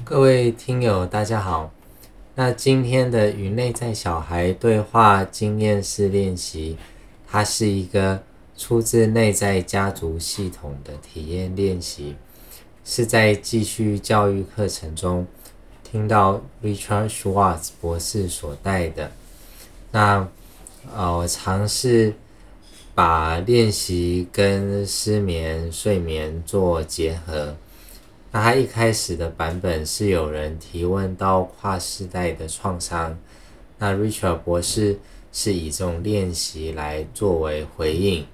[0.00, 1.70] 各位听友，大家好。
[2.34, 6.76] 那今天的与内在小孩对话经验式练习，
[7.28, 8.20] 它是一个
[8.56, 12.16] 出自内在家族系统的体验练习，
[12.84, 15.24] 是在继续教育课程中
[15.84, 19.12] 听到 Richard Schwartz 博士所带的。
[19.92, 20.26] 那
[20.92, 22.14] 呃，我尝试
[22.92, 27.54] 把练习跟失眠、睡眠做结合。
[28.34, 33.18] 那他一开始的版本是有人提问到跨世代的创伤，
[33.76, 34.98] 那 Richard 博士
[35.30, 38.26] 是以这种练习来作为回应。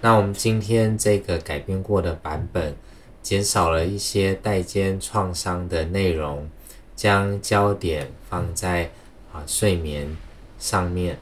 [0.00, 2.76] 那我们今天这个改编过的版本，
[3.20, 6.48] 减少了一些代间创伤的内容，
[6.94, 8.92] 将焦点放在
[9.32, 10.16] 啊睡眠
[10.60, 11.18] 上面。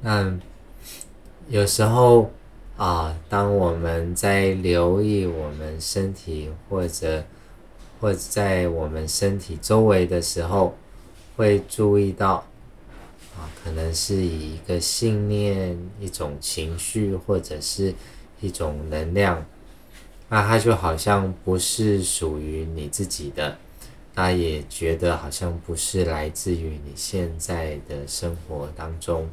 [0.00, 0.36] 那
[1.48, 2.32] 有时候。
[2.80, 7.22] 啊，当我们在留意我们身体或者
[8.00, 10.74] 或者在我们身体周围的时候，
[11.36, 12.36] 会注意到
[13.36, 17.92] 啊，可能是以一个信念、一种情绪或者是
[18.40, 19.44] 一种能量，
[20.30, 23.58] 那它就好像不是属于你自己的，
[24.14, 29.28] 那也觉得好像不是来自于你现在的生活当中，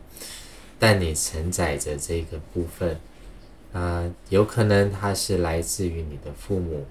[0.77, 2.99] 但你承载着这个部分。
[3.77, 6.83] 啊，有可能它是来自于你的父母，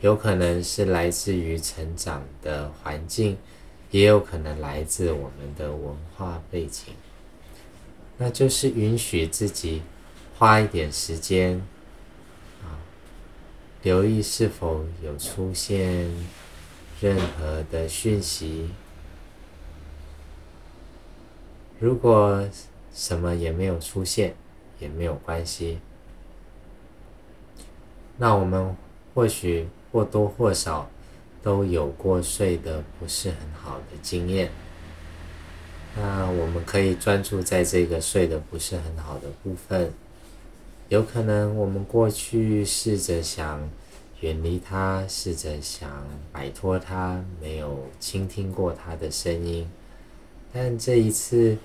[0.00, 3.38] 有可能是来自于成长的环境，
[3.92, 6.94] 也有可能来自我们的文化背景。
[8.18, 9.82] 那就是允许自己
[10.36, 11.62] 花一点时间
[12.64, 12.74] 啊，
[13.82, 16.10] 留意是否有出现
[17.00, 18.68] 任何的讯息。
[21.78, 22.44] 如果
[22.92, 24.34] 什么也没有出现，
[24.80, 25.78] 也没有关系。
[28.16, 28.76] 那我们
[29.14, 30.88] 或许或多或少
[31.42, 34.50] 都有过睡得不是很好的经验。
[35.96, 39.92] 那我们可以专注在这个睡得不是很好的部分。
[40.88, 43.68] 有可能我们过去试着想
[44.20, 45.90] 远离他，试着想
[46.30, 49.68] 摆脱他，没有倾听过他的声音。
[50.52, 51.56] 但这一次，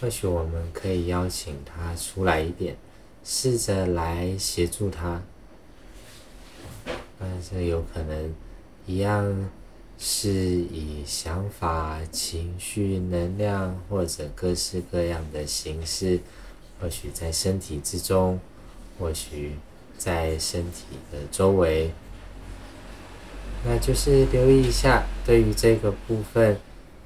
[0.00, 2.76] 或许我们可以邀请他出来一点，
[3.24, 5.20] 试着来协助他。
[7.18, 8.34] 但是有可能
[8.86, 9.48] 一样
[9.98, 16.20] 是以想法、情绪、能量或者各式各样的形式，
[16.80, 18.38] 或许在身体之中，
[18.98, 19.56] 或许
[19.96, 21.90] 在身体的周围，
[23.64, 26.58] 那就是留意一下，对于这个部分，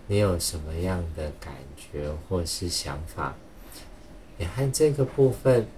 [0.09, 3.37] 你有什么样的感觉或是想法？
[4.38, 5.69] 你和这个部分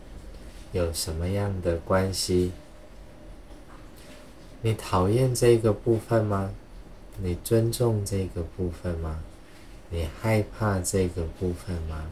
[0.73, 2.53] 有什么样的关系？
[4.65, 6.53] 你讨厌这个部分吗？
[7.19, 9.21] 你尊重这个部分吗？
[9.91, 12.07] 你害怕这个部分吗？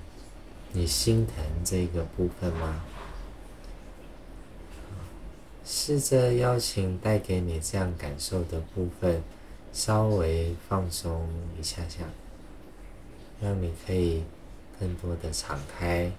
[0.73, 2.85] 你心疼这个部分吗？
[5.65, 9.23] 试着邀请带给你这样感受的部分，
[9.73, 12.05] 稍微放松一下下，
[13.41, 14.25] 让你可以
[14.81, 16.11] 更多的敞开，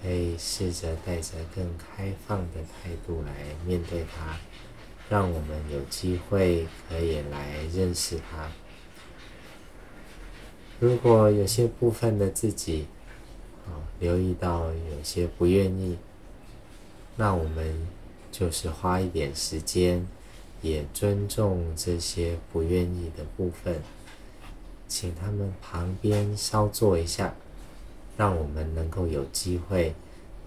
[0.00, 3.32] 可以试着带着更开放的态度来
[3.66, 4.38] 面对它。
[5.10, 8.48] 让我们有机会可以来认识他。
[10.78, 12.86] 如果有些部分的自己，
[13.66, 15.98] 啊，留意到有些不愿意，
[17.16, 17.88] 那我们
[18.30, 20.06] 就是花一点时间，
[20.62, 23.82] 也尊重这些不愿意的部分，
[24.86, 27.34] 请他们旁边稍坐一下，
[28.16, 29.92] 让我们能够有机会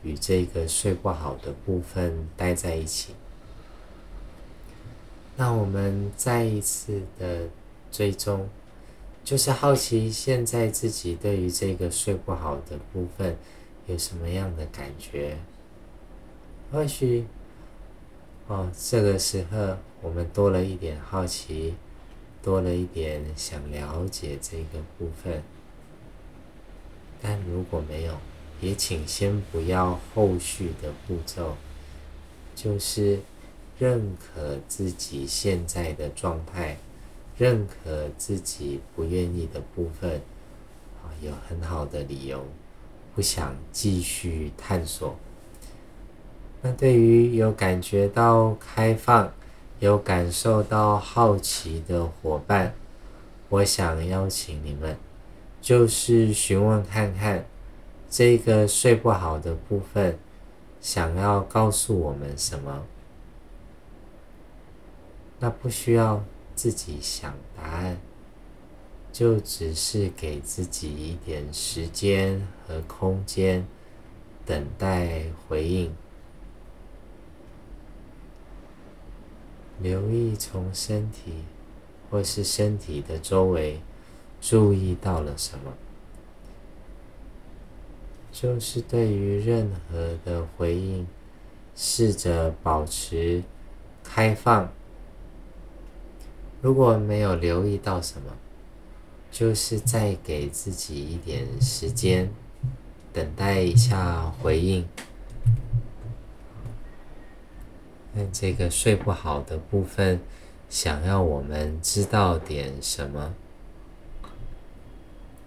[0.04, 3.14] 与这个睡不好的部分待在一起。
[5.36, 7.50] 那我们再一次的
[7.92, 8.48] 追踪，
[9.24, 13.36] 就是好奇现在自己对于这个睡不好的部分
[13.88, 15.36] 有什么样的感觉？
[16.72, 17.26] 或许，
[18.48, 21.74] 哦，这个时候我们多了一点好奇，
[22.44, 25.42] 多了一点想了解这个部分。
[27.20, 28.14] 但如果没有，
[28.62, 31.56] 也请先不要后续的步骤，
[32.54, 33.20] 就是。
[33.80, 36.78] 认可自己现在的状态，
[37.38, 40.22] 认可自己不愿意的部分，
[41.02, 42.46] 啊，有很好的理由
[43.16, 45.16] 不想继续探索。
[46.62, 49.34] 那对于有感觉到开放、
[49.80, 52.74] 有感受到好奇的伙伴，
[53.50, 54.96] 我想邀请你们，
[55.62, 57.46] 就是询问看看，
[58.10, 60.18] 这个睡不好的部分，
[60.80, 62.84] 想要告诉我们什么。
[65.44, 66.24] 那不需要
[66.56, 67.98] 自己想答案，
[69.12, 73.68] 就只是给自己一点时间和空间，
[74.46, 75.94] 等待回应。
[79.82, 81.34] 留意从身体
[82.10, 83.82] 或是身体的周围
[84.40, 85.74] 注意到了什么，
[88.32, 91.06] 就是对于任何的回应，
[91.76, 93.44] 试着保持
[94.06, 94.72] 开放。
[96.64, 98.32] 如果没有留意到什么，
[99.30, 102.32] 就是再给自己一点时间，
[103.12, 104.88] 等待一下回应。
[108.14, 110.22] 那这个睡不好的部分，
[110.70, 113.34] 想要我们知道点什么？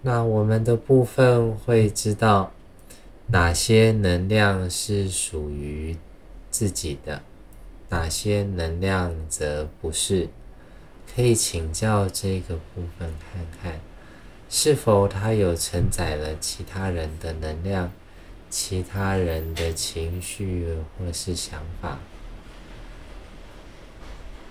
[0.03, 2.51] 那我们的部分会知道
[3.31, 5.97] 哪些能量是属于
[6.51, 7.23] 自己的，
[7.89, 10.29] 哪些能量则不是。
[11.15, 13.79] 可以请教这个部分看看，
[14.49, 17.91] 是否它有承载了其他人的能量、
[18.49, 21.97] 其他人的情绪或是想法。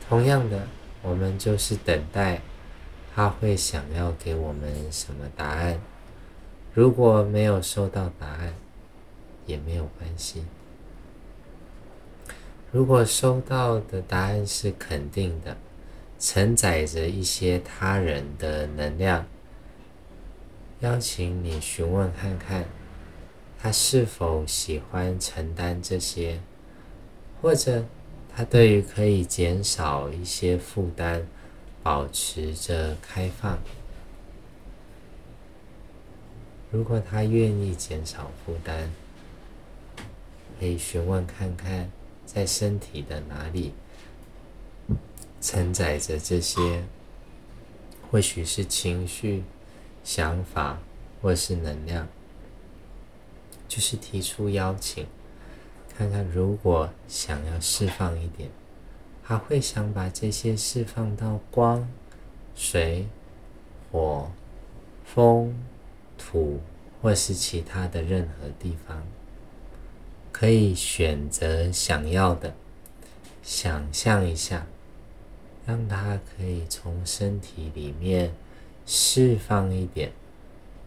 [0.08, 0.66] 同样的，
[1.02, 2.40] 我们就是等待
[3.14, 5.80] 他会想要给我们什么答案。
[6.74, 8.54] 如果没有收到答案，
[9.46, 10.44] 也没有关系。
[12.70, 15.56] 如果收到的答案是肯定的，
[16.18, 19.26] 承载着一些他人的能量，
[20.80, 22.64] 邀请你询问看看，
[23.58, 26.40] 他是否喜欢承担这些，
[27.40, 27.84] 或者。
[28.38, 31.26] 他对于可以减少一些负担，
[31.82, 33.58] 保持着开放。
[36.70, 38.90] 如果他愿意减少负担，
[40.60, 41.90] 可以询问看看，
[42.26, 43.72] 在身体的哪里
[45.46, 46.82] 承载着这些，
[48.10, 49.44] 或许是情绪、
[50.02, 50.80] 想法，
[51.22, 52.08] 或是能量，
[53.68, 55.06] 就是提出邀请。
[55.96, 58.50] 看看，如果想要释放一点，
[59.22, 61.88] 他会想把这些释放到光、
[62.56, 63.06] 水、
[63.92, 64.28] 火、
[65.04, 65.54] 风、
[66.18, 66.58] 土，
[67.00, 69.00] 或是其他的任何地方，
[70.32, 72.52] 可以选择想要的，
[73.44, 74.66] 想象一下，
[75.66, 78.32] 让它可以从身体里面
[78.86, 80.12] 释放一点，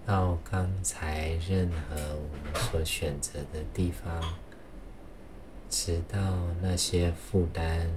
[0.06, 4.24] 到刚才任何我们所选择的地方。
[5.72, 6.20] 直到
[6.64, 7.88] 那些负担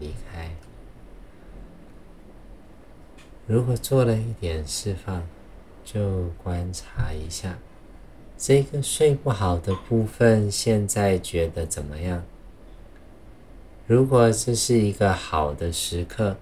[0.00, 0.50] 离开。
[3.46, 5.22] 如果做了一点释放，
[5.84, 7.56] 就观察一下
[8.36, 12.24] 这个睡不好的部分，现在觉得怎么样？
[13.90, 16.36] 如果这是一个好的时刻，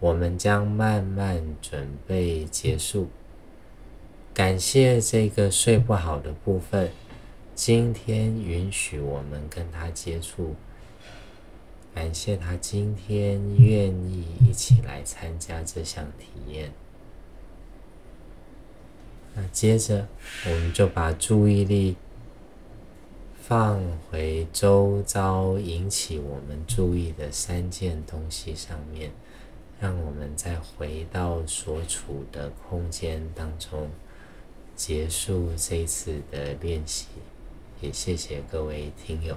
[0.00, 3.10] 我们将慢慢准备结束。
[4.32, 6.90] 感谢这个睡不好的部分。
[7.54, 10.54] 今天允许我们跟他接触，
[11.94, 16.72] 感谢他今天愿意一起来参加这项体验。
[19.34, 20.08] 那接着，
[20.46, 21.94] 我们就把注意力
[23.48, 29.12] 放回周遭引起我们注意的三件东西上面，
[29.78, 33.88] 让我们再回到所处的空间当中，
[34.74, 37.06] 结束这次的练习。
[37.80, 39.36] 也谢谢各位听友。